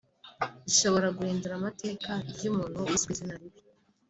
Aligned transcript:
ishobora 0.69 1.07
guhindura 1.17 1.53
amateka 1.55 2.09
y’umuntu 2.41 2.77
wiswe 2.85 3.09
izina 3.11 3.33
ribi 3.39 3.61